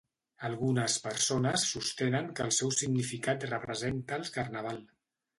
Algunes 0.47 0.93
persones 1.01 1.65
sostenen 1.73 2.31
que 2.39 2.45
el 2.49 2.53
seu 2.59 2.71
significat 2.77 3.45
representa 3.51 4.19
el 4.23 4.25
carnaval. 4.39 4.81